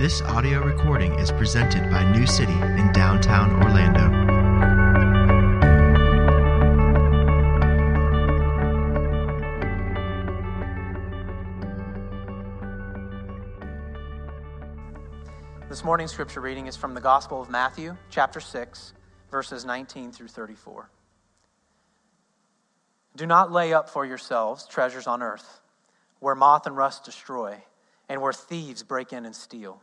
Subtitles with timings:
[0.00, 4.08] This audio recording is presented by New City in downtown Orlando.
[15.68, 18.94] This morning's scripture reading is from the Gospel of Matthew, chapter 6,
[19.30, 20.88] verses 19 through 34.
[23.16, 25.60] Do not lay up for yourselves treasures on earth,
[26.20, 27.62] where moth and rust destroy,
[28.08, 29.82] and where thieves break in and steal.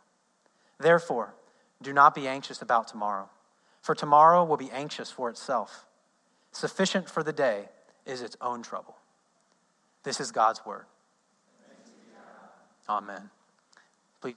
[0.81, 1.35] Therefore,
[1.81, 3.29] do not be anxious about tomorrow,
[3.81, 5.85] for tomorrow will be anxious for itself.
[6.51, 7.69] Sufficient for the day
[8.05, 8.95] is its own trouble.
[10.03, 10.85] This is God's word.
[12.89, 13.29] Amen.
[14.19, 14.35] Please.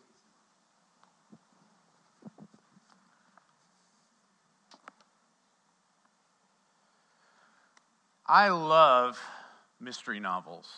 [8.26, 9.18] I love
[9.80, 10.68] mystery novels.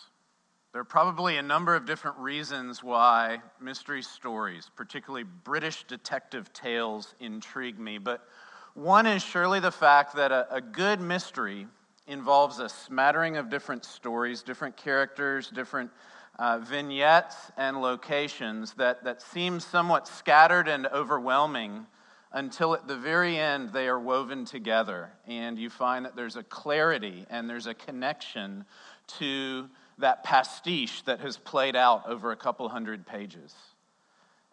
[0.73, 7.15] There are probably a number of different reasons why mystery stories, particularly British detective tales,
[7.19, 7.97] intrigue me.
[7.97, 8.27] But
[8.73, 11.67] one is surely the fact that a, a, good mystery
[12.05, 15.89] involves a smattering of different stories, different characters, different
[16.37, 21.87] uh, vignettes and locations that, that seem somewhat scattered and overwhelming
[22.33, 26.43] until at the very end they are woven together and you find that there's a
[26.43, 28.65] clarity and there's a connection
[29.07, 29.67] to
[29.99, 33.53] that pastiche that has played out over a couple hundred pages.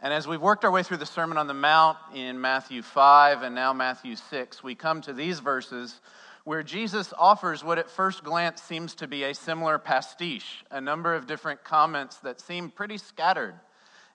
[0.00, 3.42] And as we've worked our way through the Sermon on the Mount in Matthew 5
[3.42, 6.00] and now Matthew 6, we come to these verses
[6.44, 11.14] where Jesus offers what at first glance seems to be a similar pastiche, a number
[11.14, 13.54] of different comments that seem pretty scattered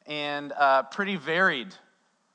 [0.05, 1.73] and uh, pretty varied,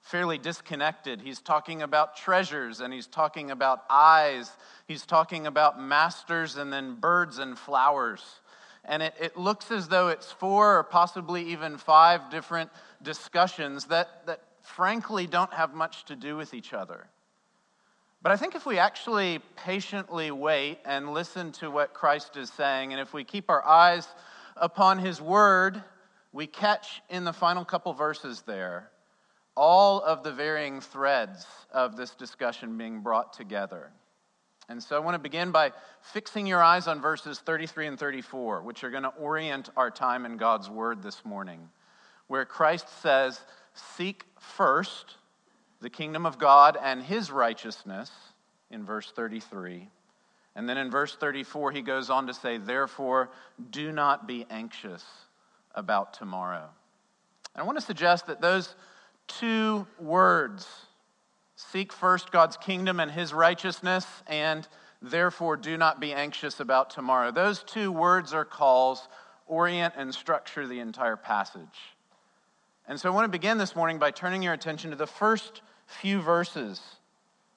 [0.01, 1.21] fairly disconnected.
[1.21, 4.51] He's talking about treasures and he's talking about eyes,
[4.89, 8.41] he's talking about masters and then birds and flowers
[8.87, 12.71] and it, it looks as though it's four or possibly even five different
[13.03, 17.07] discussions that, that frankly don't have much to do with each other.
[18.23, 22.93] But I think if we actually patiently wait and listen to what Christ is saying,
[22.93, 24.09] and if we keep our eyes
[24.57, 25.83] upon his word,
[26.33, 28.91] we catch in the final couple verses there
[29.57, 33.91] all of the varying threads of this discussion being brought together.
[34.69, 38.63] And so I want to begin by fixing your eyes on verses 33 and 34,
[38.63, 41.69] which are going to orient our time in God's Word this morning,
[42.29, 43.41] where Christ says,
[43.75, 45.17] Seek first
[45.81, 48.11] the kingdom of God and his righteousness,
[48.71, 49.89] in verse 33.
[50.57, 53.31] And then in verse 34, he goes on to say, Therefore,
[53.71, 55.05] do not be anxious
[55.75, 56.69] about tomorrow.
[57.55, 58.75] And I want to suggest that those
[59.27, 60.69] two words,
[61.71, 64.67] Seek first God's kingdom and his righteousness, and
[65.03, 67.31] therefore do not be anxious about tomorrow.
[67.31, 69.09] Those two words or calls
[69.47, 71.95] orient and structure the entire passage.
[72.87, 75.63] And so I want to begin this morning by turning your attention to the first
[75.87, 76.81] few verses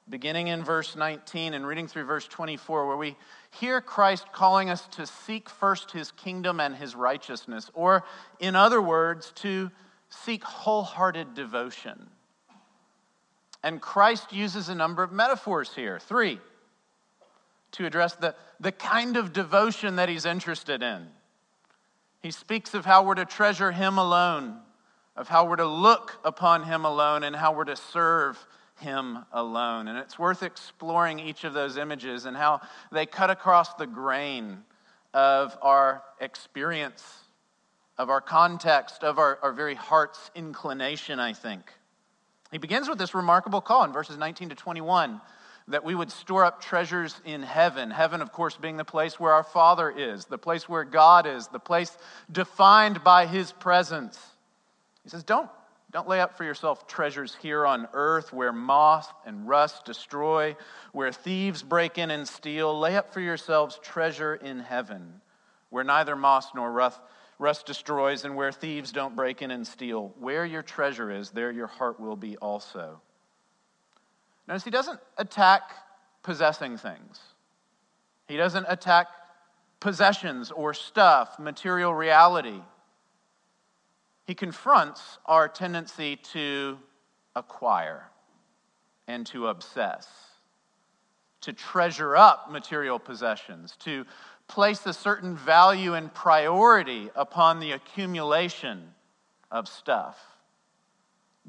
[0.10, 3.16] beginning in verse 19 and reading through verse 24, where we
[3.52, 8.04] hear Christ calling us to seek first his kingdom and his righteousness, or
[8.40, 9.70] in other words, to
[10.10, 12.10] seek wholehearted devotion.
[13.68, 16.40] And Christ uses a number of metaphors here, three,
[17.74, 21.06] to address the, the kind of devotion that he's interested in.
[22.22, 24.58] He speaks of how we're to treasure him alone,
[25.18, 28.38] of how we're to look upon him alone, and how we're to serve
[28.80, 29.90] him alone.
[29.90, 32.62] And it's worth exploring each of those images and how
[32.94, 34.60] they cut across the grain
[35.14, 37.04] of our experience,
[37.98, 41.74] of our context, of our, our very heart's inclination, I think.
[42.52, 45.22] He begins with this remarkable call in verses 19 to 21
[45.70, 47.92] that we would store up treasures in heaven.
[47.92, 51.48] Heaven, of course, being the place where our Father is, the place where God is,
[51.48, 51.98] the place
[52.32, 54.18] defined by His presence.
[55.04, 55.50] He says, Don't
[55.90, 60.56] don't lay up for yourself treasures here on earth where moth and rust destroy,
[60.92, 62.78] where thieves break in and steal.
[62.78, 65.22] Lay up for yourselves treasure in heaven
[65.70, 67.00] where neither moth nor rust,
[67.40, 70.14] rust destroys and where thieves don't break in and steal.
[70.20, 73.02] Where your treasure is, there your heart will be also.
[74.48, 75.72] Notice he doesn't attack
[76.24, 77.20] possessing things,
[78.28, 79.08] he doesn't attack
[79.80, 82.62] possessions or stuff, material reality.
[84.26, 86.78] He confronts our tendency to
[87.36, 88.10] acquire
[89.08, 90.08] and to obsess,
[91.42, 94.06] to treasure up material possessions, to
[94.48, 98.94] place a certain value and priority upon the accumulation
[99.52, 100.18] of stuff.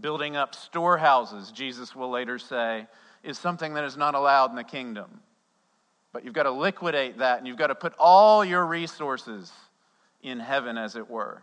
[0.01, 2.87] Building up storehouses, Jesus will later say,
[3.23, 5.21] is something that is not allowed in the kingdom.
[6.13, 9.53] But you've got to liquidate that and you've got to put all your resources
[10.23, 11.43] in heaven, as it were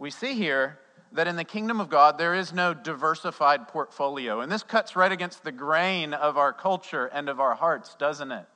[0.00, 0.78] we see here
[1.12, 4.40] that in the kingdom of God, there is no diversified portfolio.
[4.40, 8.32] And this cuts right against the grain of our culture and of our hearts, doesn't
[8.32, 8.46] it?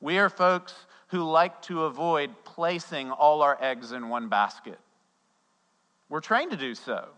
[0.00, 0.74] We are folks
[1.08, 4.78] who like to avoid placing all our eggs in one basket.
[6.08, 7.08] We're trained to do so.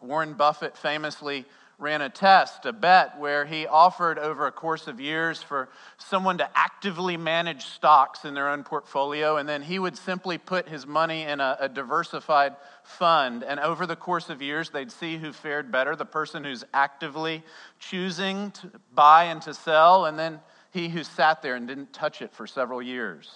[0.00, 1.44] Warren Buffett famously
[1.78, 5.68] ran a test, a bet, where he offered over a course of years for
[5.98, 10.68] someone to actively manage stocks in their own portfolio, and then he would simply put
[10.68, 12.54] his money in a, a, diversified
[12.84, 13.42] fund.
[13.42, 17.42] And over the course of years, they'd see who fared better the person who's actively
[17.80, 20.40] choosing to buy and to sell, and then
[20.74, 23.30] he who sat there and didn't touch it for several years.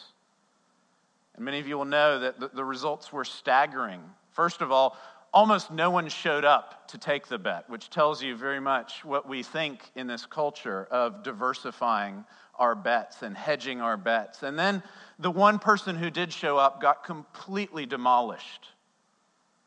[1.37, 4.03] And many of you will know that the, results were staggering.
[4.33, 4.97] First of all,
[5.33, 9.29] almost no one showed up to take the bet, which tells you very much what
[9.29, 12.25] we think in this culture of diversifying
[12.57, 14.43] our bets and hedging our bets.
[14.43, 14.83] And then
[15.21, 18.67] the one person who did show up got completely demolished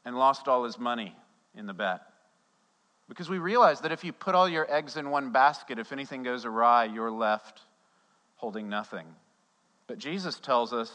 [0.04, 1.16] and lost all his money
[1.56, 2.02] in the bet.
[3.12, 6.24] Because we realize that if you put all your eggs in one basket, if anything
[6.24, 7.60] goes awry, you're left
[8.38, 9.06] holding nothing.
[9.86, 10.90] But Jesus tells us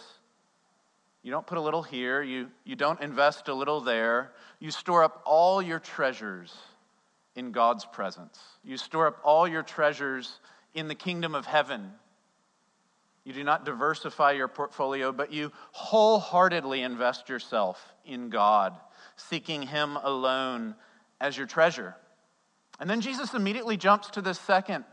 [1.22, 4.32] you don't put a little here, you, you don't invest a little there.
[4.60, 6.56] You store up all your treasures
[7.34, 8.40] in God's presence.
[8.64, 10.40] You store up all your treasures
[10.72, 11.92] in the kingdom of heaven.
[13.24, 18.74] You do not diversify your portfolio, but you wholeheartedly invest yourself in God,
[19.16, 20.76] seeking Him alone
[21.20, 21.94] as your treasure.
[22.78, 24.84] And then Jesus immediately jumps to the second,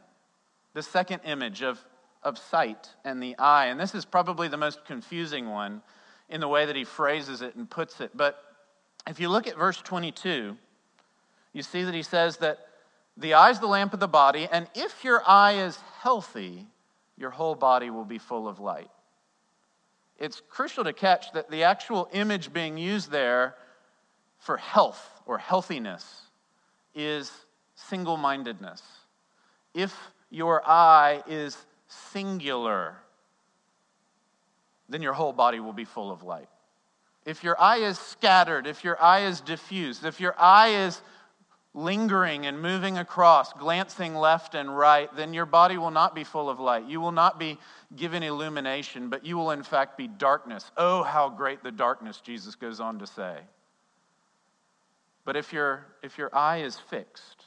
[0.73, 1.83] the second image of,
[2.21, 3.67] of sight and the eye.
[3.67, 5.81] And this is probably the most confusing one
[6.29, 8.11] in the way that he phrases it and puts it.
[8.15, 8.41] But
[9.07, 10.57] if you look at verse 22,
[11.51, 12.59] you see that he says that
[13.17, 16.65] the eye is the lamp of the body, and if your eye is healthy,
[17.17, 18.89] your whole body will be full of light.
[20.17, 23.55] It's crucial to catch that the actual image being used there
[24.39, 26.21] for health or healthiness
[26.95, 27.31] is
[27.89, 28.81] single mindedness.
[29.73, 29.95] If
[30.29, 32.95] your eye is singular,
[34.89, 36.49] then your whole body will be full of light.
[37.25, 41.01] If your eye is scattered, if your eye is diffused, if your eye is
[41.73, 46.49] lingering and moving across, glancing left and right, then your body will not be full
[46.49, 46.85] of light.
[46.85, 47.57] You will not be
[47.95, 50.71] given illumination, but you will in fact be darkness.
[50.77, 53.37] Oh, how great the darkness, Jesus goes on to say.
[55.25, 57.42] But if, your if your eye is fixed,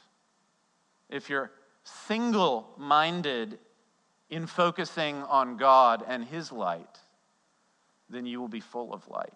[1.09, 1.51] if you're
[1.83, 3.59] single minded
[4.29, 6.99] in focusing on God and His light,
[8.09, 9.33] then you will be full of light.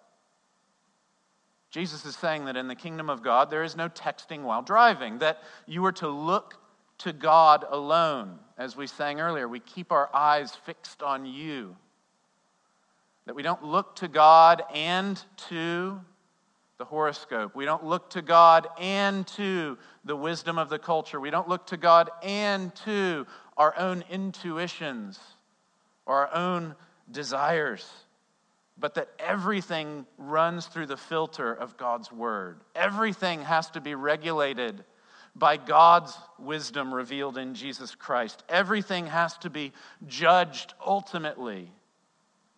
[1.70, 5.18] Jesus is saying that in the kingdom of God, there is no texting while driving,
[5.18, 6.58] that you are to look
[6.98, 8.38] to God alone.
[8.58, 11.74] As we sang earlier, we keep our eyes fixed on you.
[13.24, 16.00] That we don't look to God and to
[16.82, 17.54] the horoscope.
[17.54, 21.20] We don't look to God and to the wisdom of the culture.
[21.20, 23.24] We don't look to God and to
[23.56, 25.20] our own intuitions
[26.06, 26.74] or our own
[27.08, 27.88] desires,
[28.76, 32.58] but that everything runs through the filter of God's word.
[32.74, 34.82] Everything has to be regulated
[35.36, 38.42] by God's wisdom revealed in Jesus Christ.
[38.48, 39.70] Everything has to be
[40.08, 41.70] judged ultimately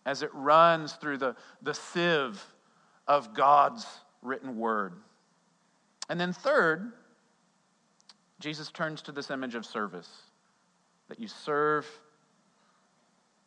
[0.03, 2.43] as it runs through the, the sieve
[3.07, 3.85] of God's
[4.25, 4.93] written word.
[6.09, 6.91] And then, third,
[8.39, 10.09] Jesus turns to this image of service
[11.07, 11.87] that you serve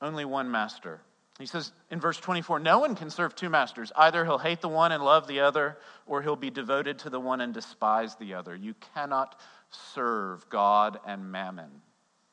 [0.01, 1.01] only one master.
[1.39, 3.93] He says in verse 24, No one can serve two masters.
[3.95, 7.21] Either he'll hate the one and love the other, or he'll be devoted to the
[7.21, 8.57] one and despise the other.
[8.57, 9.39] You cannot
[9.71, 11.71] serve God and mammon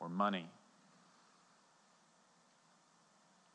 [0.00, 0.48] or money.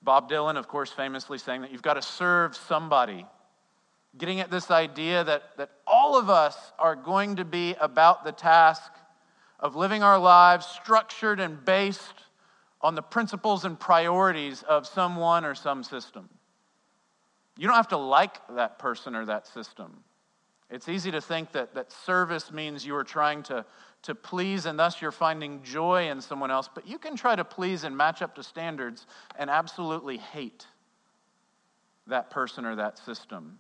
[0.02, 3.26] Bob Dylan, of course, famously saying that you've got to serve somebody.
[4.18, 8.32] Getting at this idea that, that all of us are going to be about the
[8.32, 8.92] task
[9.60, 12.26] of living our lives structured and based
[12.82, 16.28] on the principles and priorities of someone or some system.
[17.58, 20.04] You don't have to like that person or that system.
[20.70, 23.66] It's easy to think that, that service means you are trying to,
[24.04, 27.44] to please and thus you're finding joy in someone else, but you can try to
[27.44, 29.06] please and match up to standards
[29.38, 30.66] and absolutely hate
[32.08, 33.60] that person or that system,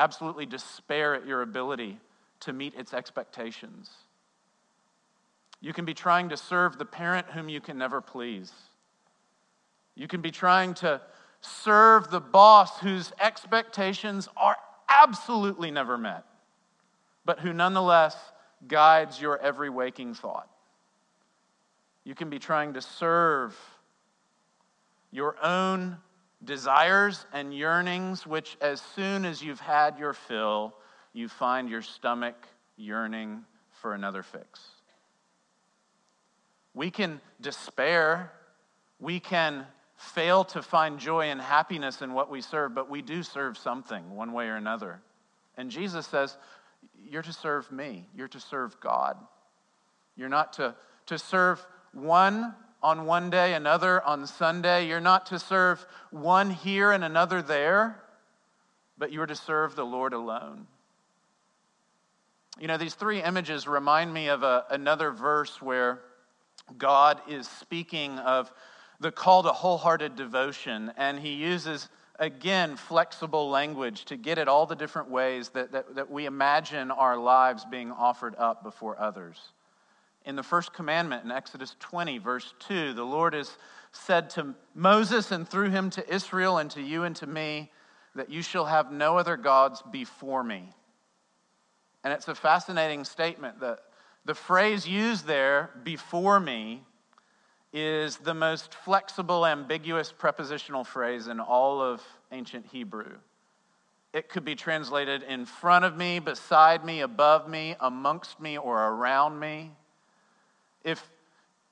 [0.00, 1.98] absolutely despair at your ability
[2.40, 3.90] to meet its expectations.
[5.60, 8.50] You can be trying to serve the parent whom you can never please.
[9.94, 11.02] You can be trying to
[11.42, 14.56] serve the boss whose expectations are
[14.88, 16.24] absolutely never met,
[17.26, 18.16] but who nonetheless
[18.66, 20.48] guides your every waking thought.
[22.04, 23.54] You can be trying to serve
[25.10, 25.98] your own
[26.44, 30.74] desires and yearnings, which, as soon as you've had your fill,
[31.12, 32.36] you find your stomach
[32.76, 33.44] yearning
[33.80, 34.60] for another fix.
[36.74, 38.32] We can despair.
[38.98, 39.66] We can
[39.96, 44.16] fail to find joy and happiness in what we serve, but we do serve something
[44.16, 45.02] one way or another.
[45.56, 46.38] And Jesus says,
[46.98, 49.16] You're to serve me, you're to serve God.
[50.16, 50.74] You're not to,
[51.06, 54.86] to serve one on one day, another on Sunday.
[54.86, 58.02] You're not to serve one here and another there,
[58.98, 60.66] but you're to serve the Lord alone.
[62.58, 66.00] You know, these three images remind me of a, another verse where
[66.76, 68.52] God is speaking of
[69.00, 74.66] the call to wholehearted devotion, and he uses, again, flexible language to get at all
[74.66, 79.38] the different ways that, that, that we imagine our lives being offered up before others.
[80.24, 83.56] In the first commandment in Exodus 20, verse 2, the Lord has
[83.92, 87.70] said to Moses and through him to Israel and to you and to me
[88.14, 90.68] that you shall have no other gods before me.
[92.04, 93.80] And it's a fascinating statement that
[94.24, 96.82] the phrase used there, before me,
[97.72, 103.16] is the most flexible, ambiguous prepositional phrase in all of ancient Hebrew.
[104.12, 108.76] It could be translated in front of me, beside me, above me, amongst me, or
[108.88, 109.70] around me.
[110.84, 111.08] If,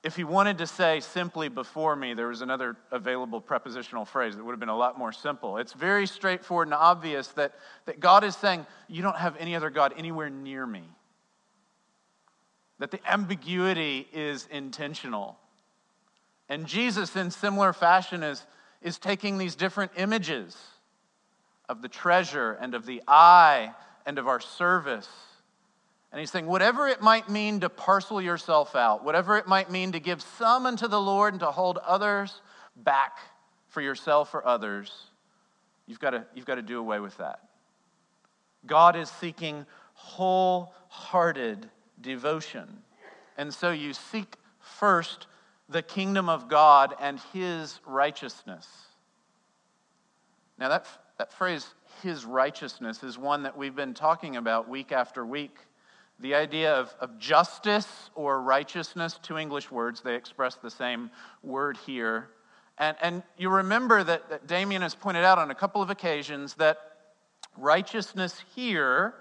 [0.03, 4.45] if he wanted to say simply before me, there was another available prepositional phrase that
[4.45, 5.59] would have been a lot more simple.
[5.59, 7.55] It's very straightforward and obvious that,
[7.87, 10.85] that God is saying, You don't have any other God anywhere near me.
[12.79, 15.39] That the ambiguity is intentional
[16.49, 18.45] and Jesus, in similar fashion, is,
[18.81, 20.57] is taking these different images
[21.69, 23.75] of the treasure and of the eye
[24.07, 25.09] and of our service.
[26.11, 29.93] And he's saying, whatever it might mean to parcel yourself out, whatever it might mean
[29.93, 32.41] to give some unto the Lord and to hold others
[32.77, 33.19] back
[33.67, 34.91] for yourself or others,
[35.87, 37.41] you've got to, you've got to do away with that.
[38.67, 41.69] God is seeking wholehearted
[42.01, 42.83] devotion.
[43.37, 45.27] And so you seek first
[45.69, 48.67] the kingdom of God and his righteousness.
[50.59, 50.87] Now, that,
[51.19, 55.57] that phrase, his righteousness, is one that we've been talking about week after week.
[56.21, 61.11] The idea of, of justice or righteousness, two English words, they express the same
[61.43, 62.31] word here.
[62.77, 66.55] And, and you remember that, that Damien has pointed out on a couple of occasions
[66.55, 66.79] that
[67.57, 69.15] righteousness here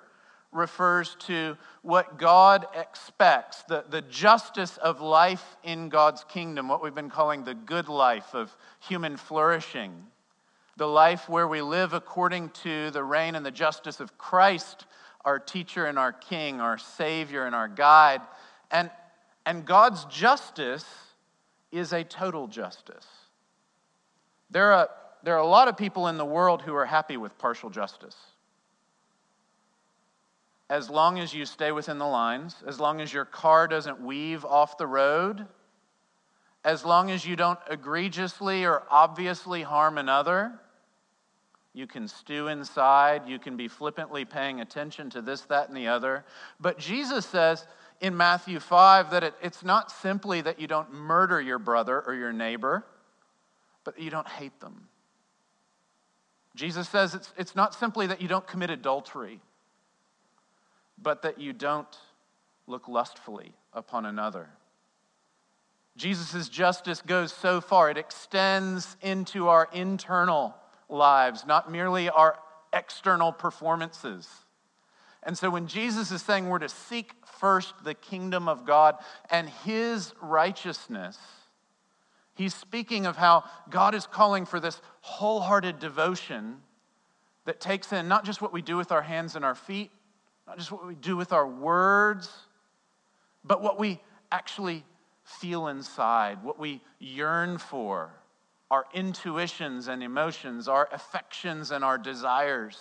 [0.51, 6.95] refers to what God expects, the, the justice of life in God's kingdom, what we've
[6.95, 9.93] been calling the good life of human flourishing,
[10.77, 14.85] the life where we live according to the reign and the justice of Christ,
[15.25, 18.21] our teacher and our king, our savior and our guide.
[18.71, 18.89] And,
[19.45, 20.85] and God's justice
[21.71, 23.07] is a total justice.
[24.49, 24.89] There are,
[25.23, 28.15] there are a lot of people in the world who are happy with partial justice.
[30.69, 34.43] as long as you stay within the lines, as long as your car doesn't weave
[34.43, 35.47] off the road,
[36.63, 40.59] as long as you don't egregiously or obviously harm another,
[41.77, 45.87] you can stew inside, you can be flippantly paying attention to this, that, and the
[45.87, 46.25] other.
[46.59, 47.67] But Jesus says
[48.01, 52.15] in Matthew 5 that it, it's not simply that you don't murder your brother or
[52.15, 52.85] your neighbor,
[53.83, 54.87] but you don't hate them.
[56.55, 59.39] Jesus says it's, it's not simply that you don't commit adultery
[61.01, 61.97] but that you don't
[62.65, 64.49] look lustfully upon another.
[65.95, 70.55] Jesus' justice goes so far, it extends into our internal
[70.89, 72.39] lives, not merely our
[72.73, 74.27] external performances.
[75.23, 78.95] And so when Jesus is saying we're to seek first the kingdom of God
[79.29, 81.17] and his righteousness,
[82.35, 86.57] he's speaking of how God is calling for this wholehearted devotion
[87.45, 89.91] that takes in not just what we do with our hands and our feet,
[90.47, 92.29] not just what we do with our words,
[93.43, 94.01] but what we
[94.31, 94.83] actually
[95.23, 98.11] feel inside, what we yearn for,
[98.69, 102.77] our intuitions and emotions, our affections and our desires.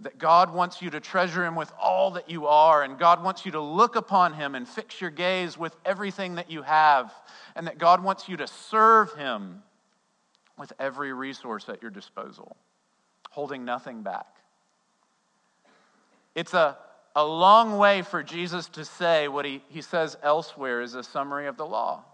[0.00, 3.44] That God wants you to treasure Him with all that you are, and God wants
[3.44, 7.12] you to look upon Him and fix your gaze with everything that you have,
[7.56, 9.62] and that God wants you to serve Him
[10.58, 12.56] with every resource at your disposal,
[13.30, 14.26] holding nothing back.
[16.34, 16.76] It's a,
[17.16, 21.48] a long way for Jesus to say what he, he says elsewhere is a summary
[21.48, 22.04] of the law,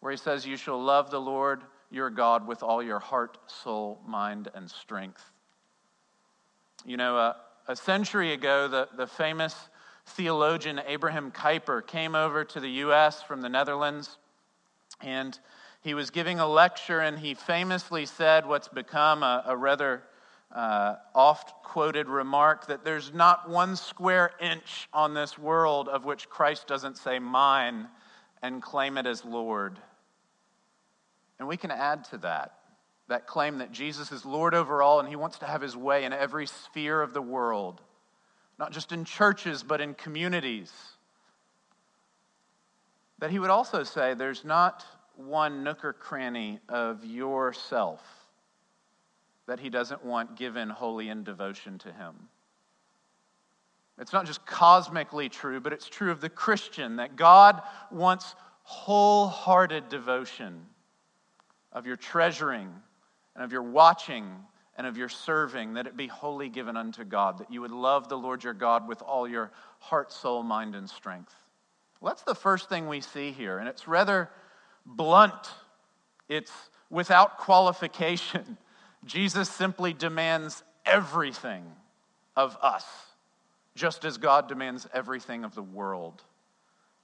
[0.00, 4.00] where he says, You shall love the Lord your God with all your heart, soul,
[4.06, 5.30] mind, and strength.
[6.84, 7.34] You know, uh,
[7.66, 9.54] a century ago, the, the famous
[10.06, 13.22] theologian Abraham Kuyper came over to the U.S.
[13.22, 14.18] from the Netherlands,
[15.00, 15.38] and
[15.82, 20.02] he was giving a lecture, and he famously said what's become a, a rather
[20.54, 26.28] uh, oft quoted remark that there's not one square inch on this world of which
[26.28, 27.88] Christ doesn't say mine
[28.42, 29.78] and claim it as Lord.
[31.38, 32.54] And we can add to that
[33.08, 36.04] that claim that Jesus is Lord over all and he wants to have his way
[36.04, 37.80] in every sphere of the world,
[38.58, 40.72] not just in churches, but in communities.
[43.18, 44.84] That he would also say there's not
[45.16, 48.02] one nook or cranny of yourself
[49.46, 52.14] that he doesn't want given wholly in devotion to him.
[53.98, 59.88] It's not just cosmically true, but it's true of the Christian that God wants wholehearted
[59.88, 60.66] devotion
[61.72, 62.72] of your treasuring
[63.34, 64.26] and of your watching
[64.76, 68.08] and of your serving, that it be wholly given unto God, that you would love
[68.08, 69.50] the Lord your God with all your
[69.80, 71.34] heart, soul, mind, and strength.
[72.00, 74.30] Well, that's the first thing we see here, and it's rather
[74.86, 75.50] blunt.
[76.28, 76.52] It's
[76.90, 78.56] without qualification.
[79.04, 81.64] Jesus simply demands everything
[82.36, 82.84] of us,
[83.74, 86.22] just as God demands everything of the world.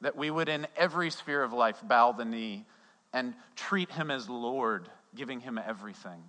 [0.00, 2.66] That we would, in every sphere of life, bow the knee
[3.14, 6.22] and treat Him as Lord, giving Him everything.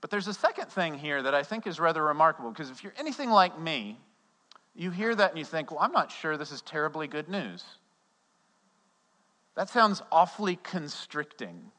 [0.00, 2.94] But there's a second thing here that I think is rather remarkable, because if you're
[2.96, 3.98] anything like me,
[4.76, 7.64] you hear that and you think, well, I'm not sure this is terribly good news.
[9.56, 11.72] That sounds awfully constricting.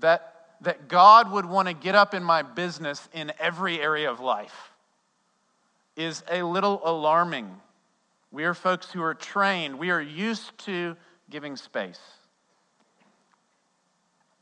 [0.00, 4.20] That that God would want to get up in my business in every area of
[4.20, 4.72] life
[5.96, 7.54] is a little alarming.
[8.30, 10.96] We are folks who are trained, we are used to
[11.30, 12.00] giving space.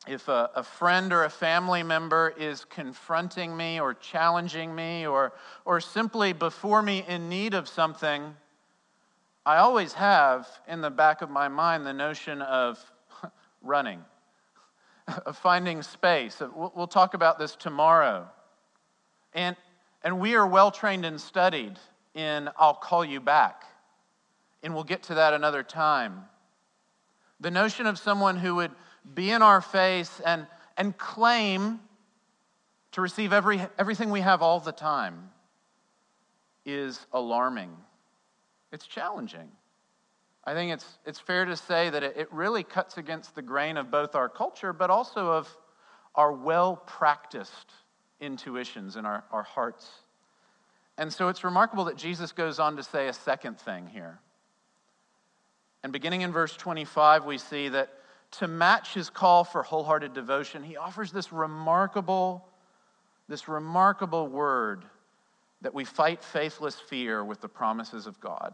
[0.07, 5.33] If a, a, friend or a family member is confronting me or challenging me or,
[5.65, 8.35] or simply before me in need of something,
[9.45, 12.79] I always have in the back of my mind the notion of
[13.63, 14.05] running
[15.27, 16.43] of finding space.
[16.55, 18.29] We'll talk about this tomorrow.
[19.35, 19.57] And,
[20.03, 21.79] and we are well trained and studied
[22.15, 23.65] in I'll call you back.
[24.63, 26.25] And we'll get to that another time.
[27.41, 28.73] The notion of someone who would
[29.15, 30.47] be in our face and,
[30.77, 31.81] and claim
[32.93, 35.31] to receive every, everything we have all the time
[36.65, 37.71] is alarming.
[38.73, 39.49] It's challenging.
[40.45, 43.77] I think it's, it's fair to say that it, it really cuts against the grain
[43.77, 45.49] of both our culture, but also of
[46.15, 47.73] our well practiced
[48.21, 49.91] intuitions in our, our hearts.
[50.99, 54.21] And so it's remarkable that Jesus goes on to say a second thing here.
[55.87, 57.91] And beginning in verse 25, we see that
[58.33, 62.45] to match his call for wholehearted devotion, he offers this remarkable,
[63.29, 64.85] this remarkable word
[65.61, 68.53] that we fight faithless fear with the promises of God.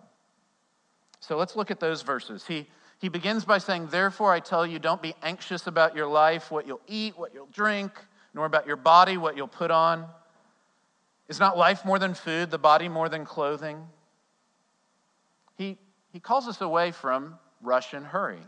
[1.20, 2.46] So let's look at those verses.
[2.46, 2.66] He,
[2.98, 6.66] he begins by saying, Therefore, I tell you, don't be anxious about your life, what
[6.66, 7.92] you'll eat, what you'll drink,
[8.34, 10.04] nor about your body, what you'll put on.
[11.30, 13.86] Is not life more than food, the body more than clothing?
[15.56, 15.78] He,
[16.12, 18.42] he calls us away from rush and hurry,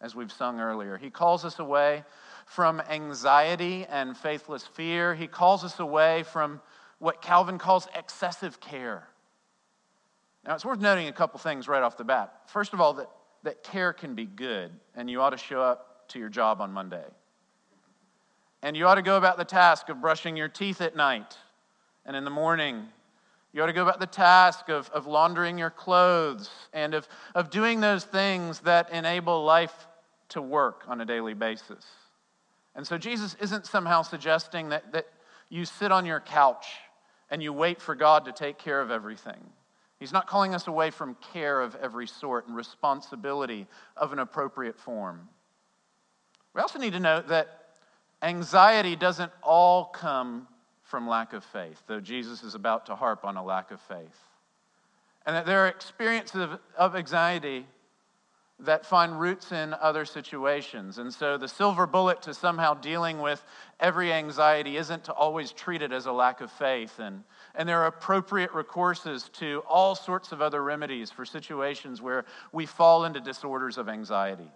[0.00, 0.96] as we've sung earlier.
[0.96, 2.04] He calls us away
[2.46, 5.14] from anxiety and faithless fear.
[5.14, 6.60] He calls us away from
[6.98, 9.08] what Calvin calls excessive care.
[10.46, 12.32] Now, it's worth noting a couple things right off the bat.
[12.46, 13.10] First of all, that,
[13.42, 16.72] that care can be good, and you ought to show up to your job on
[16.72, 17.04] Monday.
[18.62, 21.36] And you ought to go about the task of brushing your teeth at night
[22.06, 22.86] and in the morning.
[23.58, 27.50] You ought to go about the task of, of laundering your clothes and of, of
[27.50, 29.88] doing those things that enable life
[30.28, 31.84] to work on a daily basis.
[32.76, 35.08] And so Jesus isn't somehow suggesting that, that
[35.48, 36.66] you sit on your couch
[37.32, 39.50] and you wait for God to take care of everything.
[39.98, 43.66] He's not calling us away from care of every sort and responsibility
[43.96, 45.28] of an appropriate form.
[46.54, 47.48] We also need to note that
[48.22, 50.46] anxiety doesn't all come
[50.88, 54.24] from lack of faith, though Jesus is about to harp on a lack of faith.
[55.26, 57.66] And that there are experiences of, of anxiety
[58.60, 60.96] that find roots in other situations.
[60.96, 63.44] And so the silver bullet to somehow dealing with
[63.78, 66.98] every anxiety isn't to always treat it as a lack of faith.
[66.98, 67.22] And,
[67.54, 72.64] and there are appropriate recourses to all sorts of other remedies for situations where we
[72.64, 74.50] fall into disorders of anxiety.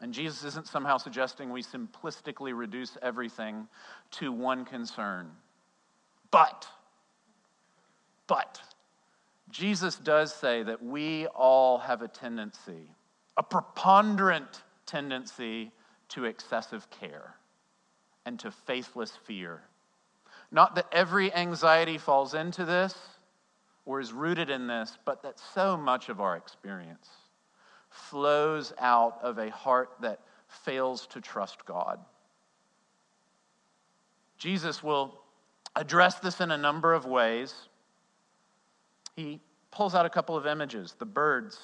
[0.00, 3.68] And Jesus isn't somehow suggesting we simplistically reduce everything
[4.12, 5.30] to one concern.
[6.30, 6.66] But,
[8.26, 8.60] but,
[9.50, 12.90] Jesus does say that we all have a tendency,
[13.36, 15.72] a preponderant tendency
[16.10, 17.34] to excessive care
[18.26, 19.62] and to faithless fear.
[20.50, 22.94] Not that every anxiety falls into this
[23.86, 27.08] or is rooted in this, but that so much of our experience
[27.88, 31.98] flows out of a heart that fails to trust God.
[34.36, 35.20] Jesus will
[35.78, 37.54] address this in a number of ways.
[39.16, 41.58] He pulls out a couple of images the birds,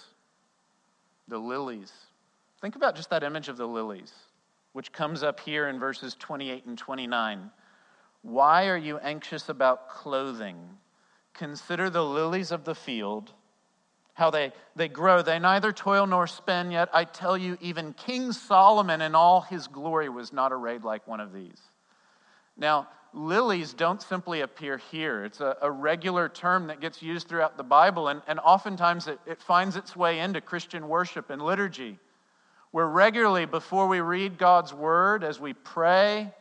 [1.28, 1.92] the lilies.
[2.60, 4.12] Think about just that image of the lilies,
[4.72, 7.50] which comes up here in verses 28 and 29.
[8.22, 10.56] Why are you anxious about clothing?
[11.34, 13.32] Consider the lilies of the field,
[14.14, 15.20] how they, they grow.
[15.20, 19.66] They neither toil nor spin, yet I tell you, even King Solomon in all his
[19.66, 21.60] glory was not arrayed like one of these.
[22.56, 25.24] Now, lilies don't simply appear here.
[25.24, 29.20] It's a, a, regular term that gets used throughout the Bible, and, and oftentimes it,
[29.24, 31.98] it finds its way into Christian worship and liturgy,
[32.72, 36.32] where regularly before we read God's word, as we pray,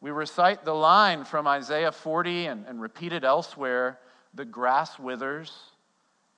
[0.00, 3.98] we recite the line from Isaiah 40 and, and repeat it elsewhere
[4.34, 5.52] the grass withers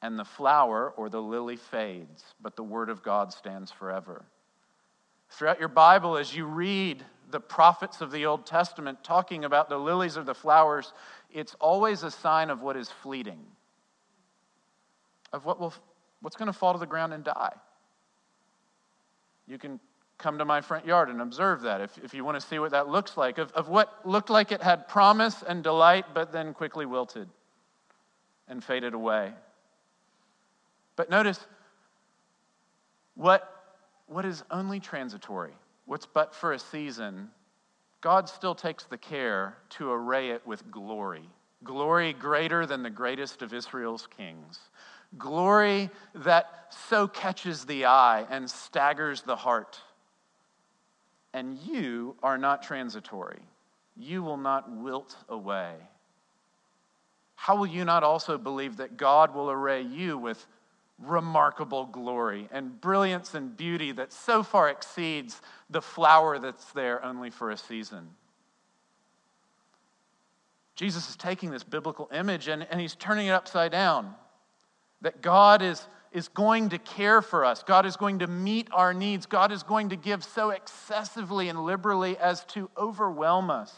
[0.03, 4.25] and the flower or the lily fades, but the word of God stands forever.
[5.31, 9.79] Throughout your Bible, as you read the prophets of the Old Testament talking about the
[9.79, 10.93] lilies of the flowers,
[11.33, 13.41] it's always a sign of what is fleeting,
[15.33, 15.75] of what will,
[16.21, 17.55] what's going to fall to the ground and die.
[19.47, 19.81] You can
[20.19, 22.73] come to my front yard and observe that if, if you want to see what
[22.73, 26.53] that looks like, of, of what looked like it had promise and delight, but then
[26.53, 27.29] quickly wilted
[28.49, 29.33] and faded away.
[30.97, 31.41] But notice
[33.15, 33.49] what,
[34.07, 35.53] what is only transitory
[35.91, 37.29] what's but for a season,
[38.01, 41.29] God still takes the care to array it with glory.
[41.65, 44.61] Glory greater than the greatest of Israel's kings.
[45.19, 46.47] Glory that
[46.89, 49.81] so catches the eye and staggers the heart.
[51.35, 53.41] And you are not transitory.
[53.97, 55.75] You will not wilt away.
[57.35, 60.47] How will you not also believe that God will array you with
[61.01, 67.31] remarkable glory and brilliance and beauty that so far exceeds the flower that's there only
[67.31, 68.09] for a season.
[70.75, 74.15] Jesus is taking this biblical image and, and he's turning it upside down.
[75.03, 78.93] That God is, is going to care for us, God is going to meet our
[78.93, 83.75] needs, God is going to give so excessively and liberally as to overwhelm us,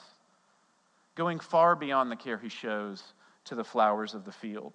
[1.15, 3.03] going far beyond the care he shows
[3.45, 4.73] to the flowers of the field.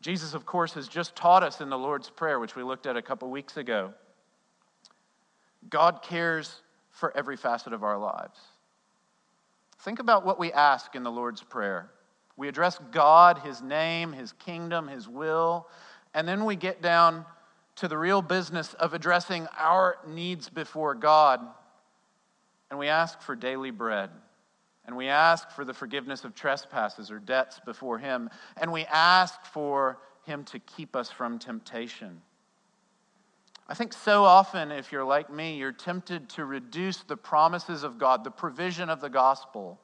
[0.00, 2.96] Jesus, of course, has just taught us in the Lord's Prayer, which we looked at
[2.96, 3.92] a couple weeks ago.
[5.68, 8.38] God cares for every facet of our lives.
[9.80, 11.90] Think about what we ask in the Lord's Prayer.
[12.36, 15.68] We address God, His name, His kingdom, His will,
[16.14, 17.26] and then we get down
[17.76, 21.40] to the real business of addressing our needs before God.
[22.70, 24.10] And we ask for daily bread.
[24.86, 28.30] And we ask for the forgiveness of trespasses or debts before Him.
[28.56, 32.22] And we ask for Him to keep us from temptation.
[33.68, 37.98] I think so often, if you're like me, you're tempted to reduce the promises of
[37.98, 39.78] God, the provision of the gospel,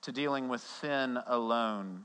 [0.00, 2.04] to dealing with sin alone.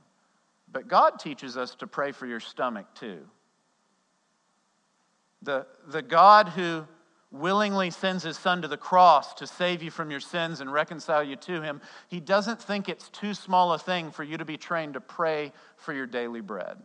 [0.72, 3.20] But God teaches us to pray for your stomach too.
[5.42, 6.86] The, the God who
[7.32, 11.24] willingly sends his son to the cross to save you from your sins and reconcile
[11.24, 14.58] you to him, he doesn't think it's too small a thing for you to be
[14.58, 16.78] trained to pray for your daily bread.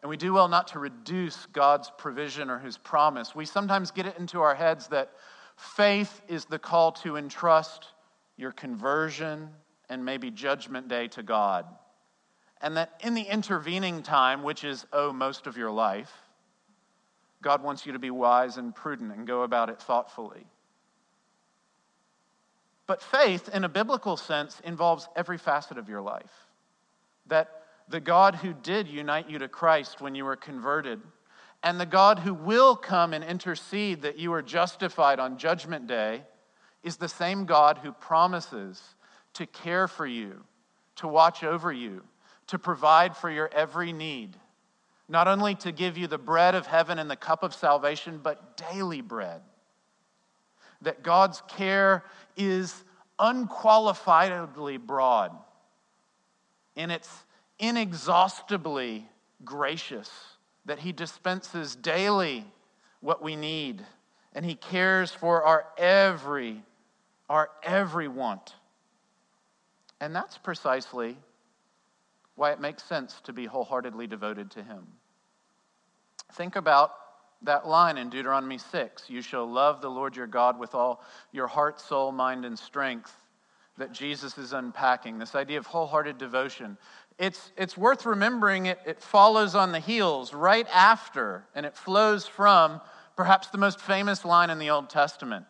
[0.00, 3.34] And we do well not to reduce God's provision or his promise.
[3.34, 5.12] We sometimes get it into our heads that
[5.56, 7.86] faith is the call to entrust
[8.36, 9.50] your conversion
[9.88, 11.66] and maybe judgment day to God.
[12.60, 16.12] And that in the intervening time, which is, oh, most of your life,
[17.42, 20.46] God wants you to be wise and prudent and go about it thoughtfully.
[22.86, 26.32] But faith, in a biblical sense, involves every facet of your life.
[27.26, 27.48] That
[27.88, 31.00] the God who did unite you to Christ when you were converted,
[31.62, 36.22] and the God who will come and intercede that you are justified on Judgment Day,
[36.82, 38.82] is the same God who promises
[39.34, 40.42] to care for you,
[40.96, 42.02] to watch over you,
[42.48, 44.36] to provide for your every need
[45.12, 48.56] not only to give you the bread of heaven and the cup of salvation, but
[48.56, 49.42] daily bread.
[50.80, 52.02] That God's care
[52.34, 52.82] is
[53.20, 55.32] unqualifiedly broad
[56.76, 57.10] and it's
[57.58, 59.06] inexhaustibly
[59.44, 60.10] gracious,
[60.64, 62.46] that He dispenses daily
[63.00, 63.84] what we need,
[64.32, 66.62] and He cares for our every,
[67.28, 68.54] our every want.
[70.00, 71.18] And that's precisely
[72.34, 74.86] why it makes sense to be wholeheartedly devoted to Him.
[76.32, 76.92] Think about
[77.42, 81.46] that line in Deuteronomy 6 You shall love the Lord your God with all your
[81.46, 83.14] heart, soul, mind, and strength.
[83.78, 86.76] That Jesus is unpacking, this idea of wholehearted devotion.
[87.18, 92.26] It's, it's worth remembering it, it follows on the heels right after, and it flows
[92.26, 92.82] from
[93.16, 95.46] perhaps the most famous line in the Old Testament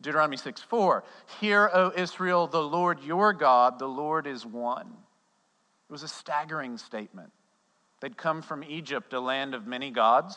[0.00, 1.04] Deuteronomy 6 4.
[1.40, 4.86] Hear, O Israel, the Lord your God, the Lord is one.
[4.86, 7.32] It was a staggering statement.
[8.00, 10.36] They'd come from Egypt, a land of many gods.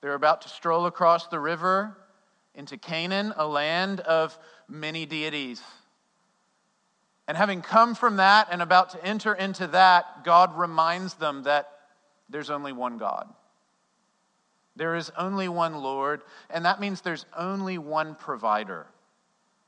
[0.00, 1.96] They were about to stroll across the river
[2.54, 5.62] into Canaan, a land of many deities.
[7.26, 11.70] And having come from that and about to enter into that, God reminds them that
[12.28, 13.28] there's only one God.
[14.76, 18.86] There is only one Lord, and that means there's only one provider.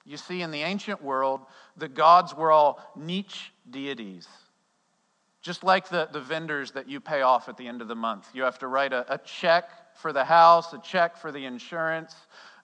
[0.04, 1.40] You see, in the ancient world,
[1.76, 4.28] the gods were all niche deities.
[5.42, 8.29] Just like the, the vendors that you pay off at the end of the month,
[8.35, 12.14] you have to write a, a check for the house, a check for the insurance,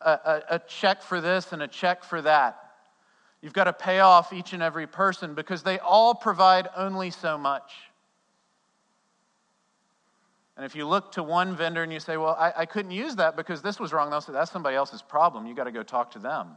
[0.02, 2.58] a, a, a check for this, and a check for that.
[3.40, 7.38] You've got to pay off each and every person because they all provide only so
[7.38, 7.72] much.
[10.56, 13.16] And if you look to one vendor and you say, Well, I, I couldn't use
[13.16, 15.46] that because this was wrong, they'll say, That's somebody else's problem.
[15.46, 16.56] You've got to go talk to them.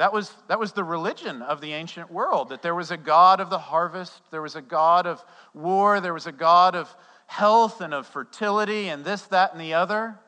[0.00, 3.38] That was, that was the religion of the ancient world, that there was a God
[3.38, 6.88] of the harvest, there was a God of war, there was a God of
[7.26, 10.18] health and of fertility and this, that, and the other.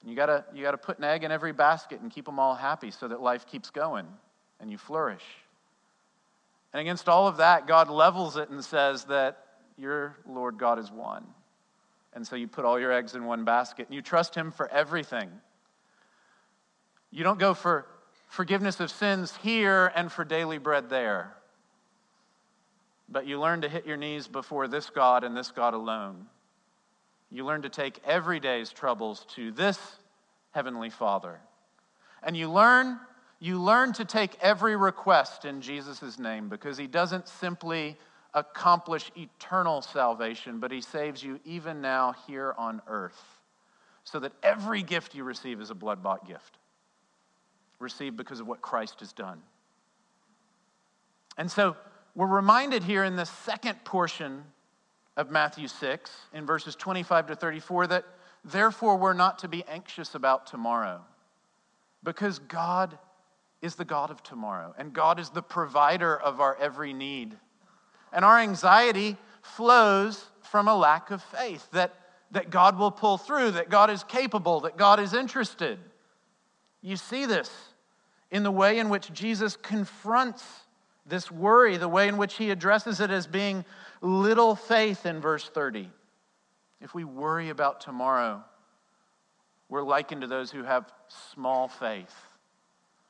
[0.00, 2.54] And you gotta, you gotta put an egg in every basket and keep them all
[2.54, 4.06] happy so that life keeps going
[4.60, 5.24] and you flourish.
[6.72, 9.44] And against all of that, God levels it and says that
[9.76, 11.26] your Lord God is one.
[12.12, 14.68] And so you put all your eggs in one basket and you trust Him for
[14.70, 15.32] everything.
[17.10, 17.88] You don't go for
[18.30, 21.34] forgiveness of sins here and for daily bread there.
[23.08, 26.26] But you learn to hit your knees before this God and this God alone.
[27.28, 29.78] You learn to take every day's troubles to this
[30.52, 31.40] heavenly Father.
[32.22, 32.98] And you learn
[33.42, 37.96] you learn to take every request in Jesus' name because he doesn't simply
[38.34, 43.40] accomplish eternal salvation, but he saves you even now here on earth.
[44.04, 46.59] So that every gift you receive is a blood bought gift
[47.80, 49.40] received because of what Christ has done.
[51.36, 51.76] And so
[52.14, 54.44] we're reminded here in the second portion
[55.16, 58.04] of Matthew 6, in verses 25 to 34, that
[58.44, 61.00] therefore we're not to be anxious about tomorrow
[62.02, 62.98] because God
[63.62, 67.36] is the God of tomorrow and God is the provider of our every need.
[68.12, 71.94] And our anxiety flows from a lack of faith that,
[72.30, 75.78] that God will pull through, that God is capable, that God is interested.
[76.82, 77.50] You see this
[78.30, 80.44] in the way in which Jesus confronts
[81.06, 83.64] this worry, the way in which he addresses it as being
[84.00, 85.90] little faith in verse 30.
[86.80, 88.42] If we worry about tomorrow,
[89.68, 90.90] we're likened to those who have
[91.34, 92.14] small faith.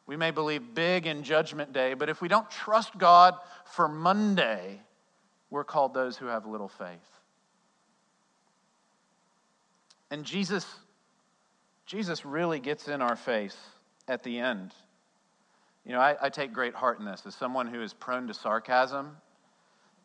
[0.06, 4.80] We may believe big in Judgment Day, but if we don't trust God for Monday,
[5.50, 6.98] we're called those who have little faith.
[10.10, 10.66] And Jesus,
[11.86, 13.56] Jesus really gets in our face
[14.08, 14.72] at the end.
[15.84, 18.34] You know, I, I take great heart in this as someone who is prone to
[18.34, 19.16] sarcasm.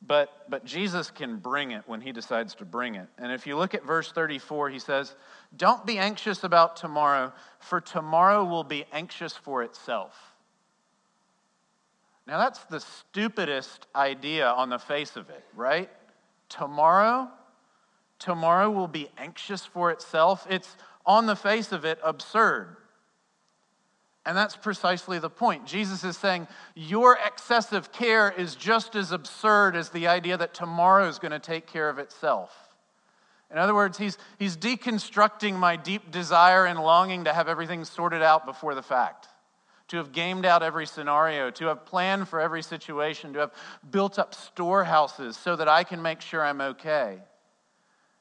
[0.08, 3.08] But, but Jesus can bring it when he decides to bring it.
[3.18, 5.16] And if you look at verse 34, he says,
[5.56, 10.14] Don't be anxious about tomorrow, for tomorrow will be anxious for itself.
[12.28, 15.90] Now, that's the stupidest idea on the face of it, right?
[16.50, 17.30] Tomorrow,
[18.18, 20.46] tomorrow will be anxious for itself.
[20.50, 22.78] It's on the face of it absurd.
[24.26, 25.68] And that's precisely the point.
[25.68, 31.08] Jesus is saying your excessive care is just as absurd as the idea that tomorrow
[31.08, 32.52] is going to take care of itself.
[33.52, 38.24] In other words, he's, he's deconstructing my deep desire and longing to have everything sorted
[38.24, 39.28] out before the fact,
[39.90, 43.52] to have gamed out every scenario, to have planned for every situation, to have
[43.92, 47.20] built up storehouses so that I can make sure I'm okay.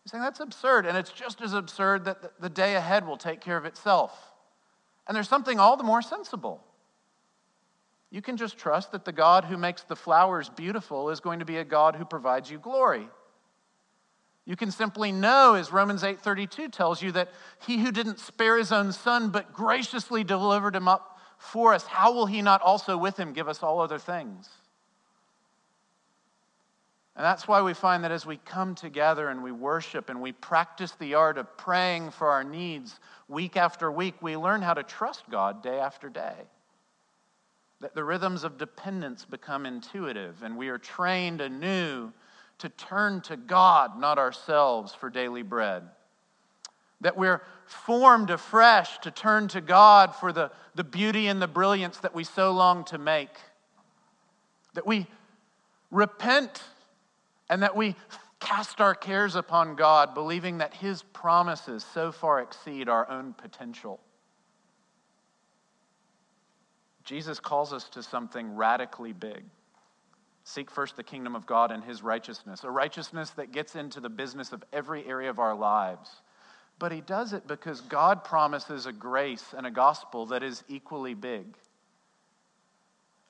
[0.03, 3.41] He's saying that's absurd, and it's just as absurd that the day ahead will take
[3.41, 4.34] care of itself.
[5.07, 6.65] And there's something all the more sensible.
[8.11, 11.45] You can just trust that the God who makes the flowers beautiful is going to
[11.45, 13.09] be a God who provides you glory.
[14.47, 17.31] You can simply know, as Romans 8:32 tells you, that
[17.67, 22.13] he who didn't spare his own son but graciously delivered him up for us, how
[22.13, 24.49] will he not also with him give us all other things?
[27.17, 30.33] And that's why we find that as we come together and we worship and we
[30.33, 32.99] practice the art of praying for our needs
[33.29, 36.35] week after week, we learn how to trust God day after day.
[37.81, 42.13] That the rhythms of dependence become intuitive and we are trained anew
[42.59, 45.85] to turn to God, not ourselves, for daily bread.
[47.01, 51.99] That we're formed afresh to turn to God for the, the beauty and the brilliance
[51.99, 53.37] that we so long to make.
[54.75, 55.07] That we
[55.91, 56.63] repent
[57.49, 57.97] and that we
[58.41, 64.01] cast our cares upon God, believing that His promises so far exceed our own potential.
[67.05, 69.45] Jesus calls us to something radically big.
[70.45, 74.11] Seek first the kingdom of God and his righteousness, a righteousness that gets into the
[74.11, 76.11] business of every area of our lives.
[76.79, 81.15] But he does it because God promises a grace and a gospel that is equally
[81.15, 81.57] big.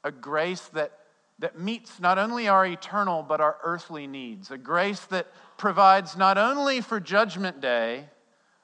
[0.03, 0.93] A grace that
[1.39, 6.39] that meets not only our eternal but our earthly needs, a grace that provides not
[6.39, 8.09] only for Judgment Day,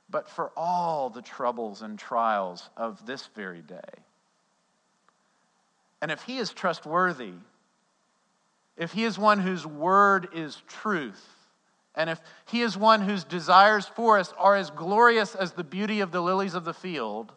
[0.09, 3.81] but for all the troubles and trials of this very day.
[6.03, 7.35] And if He is trustworthy,
[8.77, 11.29] if He is one whose word is truth,
[11.95, 16.01] and if He is one whose desires for us are as glorious as the beauty
[16.01, 17.33] of the lilies of the field,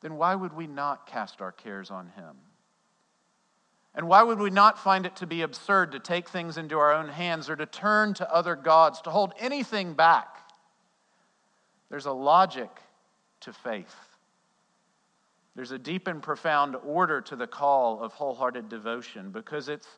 [0.00, 2.36] then why would we not cast our cares on Him?
[3.98, 6.92] And why would we not find it to be absurd to take things into our
[6.92, 10.48] own hands or to turn to other gods, to hold anything back?
[11.90, 12.70] There's a logic
[13.40, 13.96] to faith.
[15.56, 19.88] There's a deep and profound order to the call of wholehearted devotion because it's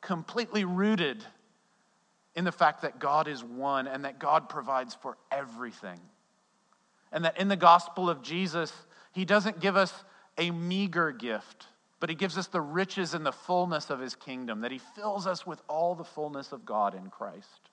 [0.00, 1.22] completely rooted
[2.34, 6.00] in the fact that God is one and that God provides for everything.
[7.12, 8.72] And that in the gospel of Jesus,
[9.12, 9.92] He doesn't give us
[10.38, 11.66] a meager gift
[12.00, 15.26] but he gives us the riches and the fullness of his kingdom, that he fills
[15.26, 17.68] us with all the fullness of God in Christ,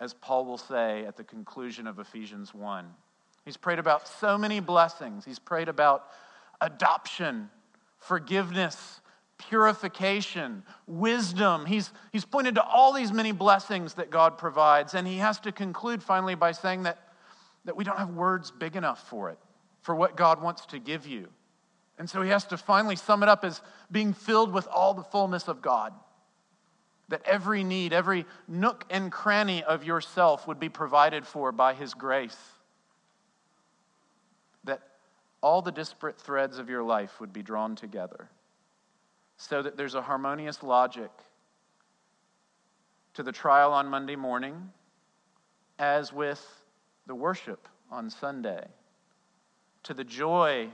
[0.00, 2.86] as Paul will say at the conclusion of Ephesians 1.
[3.44, 5.24] He's prayed about so many blessings.
[5.24, 6.08] He's prayed about
[6.60, 7.48] adoption,
[7.98, 9.00] forgiveness,
[9.38, 11.66] purification, wisdom.
[11.66, 15.52] He's, he's pointed to all these many blessings that God provides, and he has to
[15.52, 16.98] conclude finally by saying that,
[17.64, 19.38] that we don't have words big enough for it,
[19.82, 21.28] for what God wants to give you.
[21.98, 25.04] And so he has to finally sum it up as being filled with all the
[25.04, 25.92] fullness of God.
[27.08, 31.94] That every need, every nook and cranny of yourself would be provided for by his
[31.94, 32.36] grace.
[34.64, 34.80] That
[35.40, 38.28] all the disparate threads of your life would be drawn together.
[39.36, 41.10] So that there's a harmonious logic
[43.14, 44.70] to the trial on Monday morning,
[45.78, 46.44] as with
[47.06, 48.66] the worship on Sunday,
[49.84, 50.68] to the joy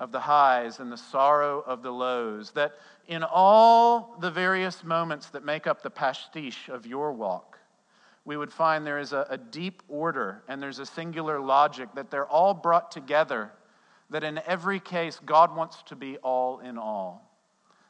[0.00, 2.72] of the highs and the sorrow of the lows, that
[3.06, 7.58] in all the various moments that make up the pastiche of your walk,
[8.24, 12.10] we would find there is a, a, deep order and there's a singular logic, that
[12.10, 13.52] they're all brought together,
[14.08, 17.26] that in every case, God wants to be all in all.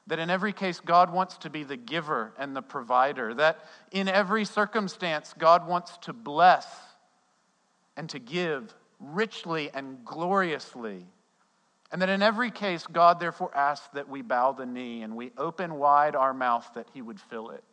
[0.09, 3.35] That in every case, God wants to be the giver and the provider.
[3.35, 6.67] That in every circumstance, God wants to bless
[7.97, 11.07] and to give richly and gloriously
[11.93, 15.33] and that in every case, God therefore asks that we bow the knee and we
[15.37, 17.65] open wide our mouth that He would fill it.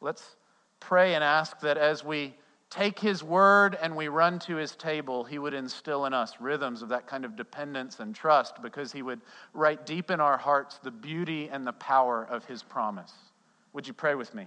[0.00, 0.36] Let's
[0.78, 2.34] pray and ask that as we
[2.70, 6.82] take his word and we run to his table, he would instill in us rhythms
[6.82, 9.20] of that kind of dependence and trust because he would
[9.52, 13.12] write deep in our hearts the beauty and the power of his promise.
[13.72, 14.46] Would you pray with me?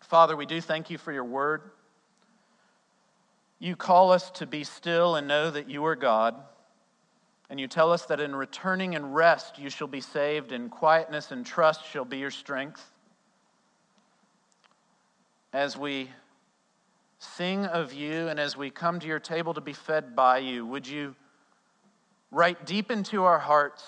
[0.00, 1.62] Father, we do thank you for your word.
[3.58, 6.36] You call us to be still and know that you are God.
[7.48, 11.30] And you tell us that in returning and rest you shall be saved, and quietness
[11.30, 12.90] and trust shall be your strength.
[15.52, 16.10] As we
[17.18, 20.66] sing of you and as we come to your table to be fed by you,
[20.66, 21.14] would you
[22.30, 23.84] write deep into our hearts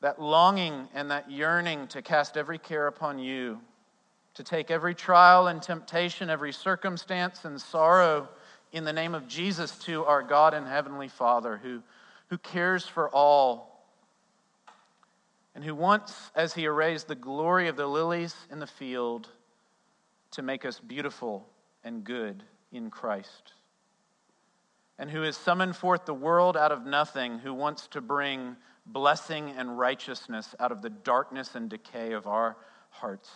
[0.00, 3.60] that longing and that yearning to cast every care upon you,
[4.34, 8.28] to take every trial and temptation, every circumstance and sorrow
[8.72, 11.82] in the name of Jesus to our God and Heavenly Father who,
[12.28, 13.70] who cares for all
[15.54, 19.28] and who wants, as He arrays the glory of the lilies in the field,
[20.32, 21.46] to make us beautiful
[21.82, 23.52] and good in Christ.
[24.98, 28.54] And who has summoned forth the world out of nothing, who wants to bring
[28.86, 32.56] blessing and righteousness out of the darkness and decay of our
[32.90, 33.30] hearts.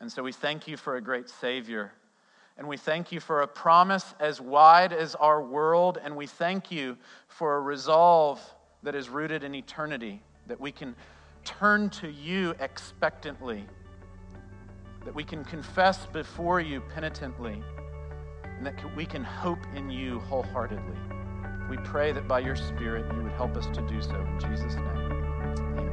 [0.00, 1.92] And so we thank you for a great Savior.
[2.58, 5.98] And we thank you for a promise as wide as our world.
[6.02, 6.96] And we thank you
[7.28, 8.40] for a resolve
[8.82, 10.94] that is rooted in eternity, that we can
[11.44, 13.64] turn to you expectantly
[15.04, 17.62] that we can confess before you penitently,
[18.56, 20.96] and that we can hope in you wholeheartedly.
[21.68, 24.14] We pray that by your Spirit you would help us to do so.
[24.14, 25.91] In Jesus' name, amen.